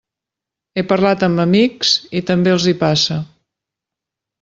[0.75, 3.23] He parlat amb amics i també els hi passa.